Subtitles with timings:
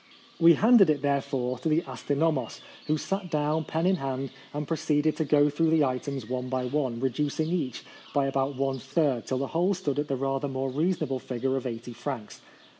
[0.39, 4.67] "We handed it, therefore, to the astyno mos, who sat down, pen in hand, and
[4.67, 9.27] proceeded to go through the items one by one, reducing each by about one third,
[9.27, 12.41] till the whole stood at the rather more reasonable figure of 80 francs.